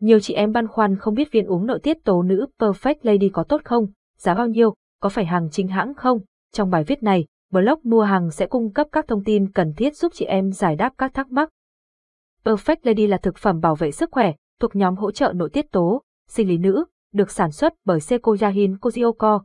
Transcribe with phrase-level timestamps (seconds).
[0.00, 3.28] Nhiều chị em băn khoăn không biết viên uống nội tiết tố nữ Perfect Lady
[3.28, 3.86] có tốt không,
[4.18, 6.18] giá bao nhiêu, có phải hàng chính hãng không?
[6.52, 9.96] Trong bài viết này, blog mua hàng sẽ cung cấp các thông tin cần thiết
[9.96, 11.50] giúp chị em giải đáp các thắc mắc.
[12.44, 15.72] Perfect Lady là thực phẩm bảo vệ sức khỏe, thuộc nhóm hỗ trợ nội tiết
[15.72, 19.40] tố, sinh lý nữ, được sản xuất bởi Seiko Yahin Kojioko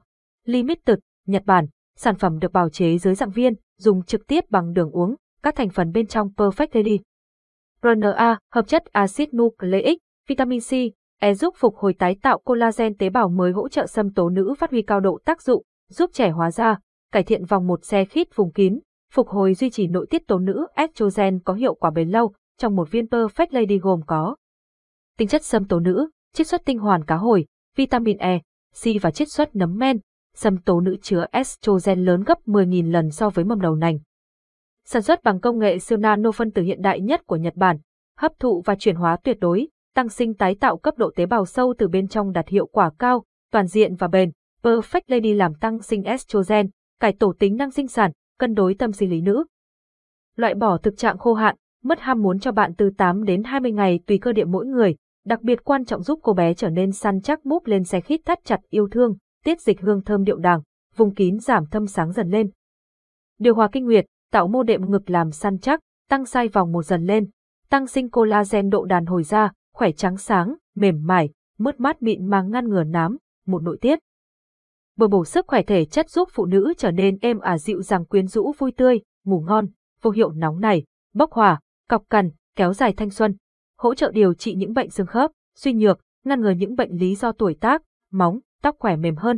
[0.45, 1.65] Limited, Nhật Bản.
[1.97, 5.55] Sản phẩm được bào chế dưới dạng viên, dùng trực tiếp bằng đường uống, các
[5.55, 6.99] thành phần bên trong Perfect Lady.
[7.83, 9.97] RNA, hợp chất axit nucleic,
[10.27, 10.71] vitamin C,
[11.19, 14.53] E giúp phục hồi tái tạo collagen tế bào mới hỗ trợ xâm tố nữ
[14.57, 16.79] phát huy cao độ tác dụng, giúp trẻ hóa da,
[17.11, 18.79] cải thiện vòng một xe khít vùng kín,
[19.11, 22.75] phục hồi duy trì nội tiết tố nữ estrogen có hiệu quả bền lâu, trong
[22.75, 24.35] một viên Perfect Lady gồm có
[25.17, 28.39] tinh chất xâm tố nữ, chiết xuất tinh hoàn cá hồi, vitamin E,
[28.83, 29.99] C và chiết xuất nấm men,
[30.35, 33.99] xâm tố nữ chứa estrogen lớn gấp 10.000 lần so với mầm đầu nành.
[34.85, 37.77] Sản xuất bằng công nghệ siêu nano phân tử hiện đại nhất của Nhật Bản,
[38.17, 41.45] hấp thụ và chuyển hóa tuyệt đối, tăng sinh tái tạo cấp độ tế bào
[41.45, 44.31] sâu từ bên trong đạt hiệu quả cao, toàn diện và bền.
[44.63, 46.69] Perfect Lady làm tăng sinh estrogen,
[46.99, 49.45] cải tổ tính năng sinh sản, cân đối tâm sinh lý nữ.
[50.35, 53.71] Loại bỏ thực trạng khô hạn, mất ham muốn cho bạn từ 8 đến 20
[53.71, 56.91] ngày tùy cơ địa mỗi người, đặc biệt quan trọng giúp cô bé trở nên
[56.91, 60.37] săn chắc múp lên xe khít thắt chặt yêu thương, tiết dịch hương thơm điệu
[60.37, 60.61] đàng,
[60.95, 62.49] vùng kín giảm thâm sáng dần lên.
[63.39, 66.83] Điều hòa kinh nguyệt, tạo mô đệm ngực làm săn chắc, tăng size vòng một
[66.83, 67.29] dần lên,
[67.69, 72.25] tăng sinh collagen độ đàn hồi da, khỏe trắng sáng, mềm mại, mướt mát mịn
[72.25, 73.99] màng ngăn ngừa nám, một nội tiết.
[74.97, 78.05] Bồi bổ sức khỏe thể chất giúp phụ nữ trở nên êm ả dịu dàng
[78.05, 79.67] quyến rũ vui tươi, ngủ ngon,
[80.01, 81.59] vô hiệu nóng này, bốc hỏa,
[81.89, 83.35] cọc cằn, kéo dài thanh xuân,
[83.77, 87.15] hỗ trợ điều trị những bệnh xương khớp, suy nhược, ngăn ngừa những bệnh lý
[87.15, 87.81] do tuổi tác,
[88.11, 89.37] móng, tóc khỏe mềm hơn.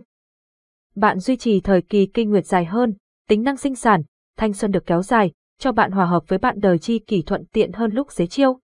[0.96, 2.94] Bạn duy trì thời kỳ kinh nguyệt dài hơn,
[3.28, 4.04] tính năng sinh sản,
[4.38, 7.46] thanh xuân được kéo dài, cho bạn hòa hợp với bạn đời chi kỷ thuận
[7.46, 8.60] tiện hơn lúc xế chiêu.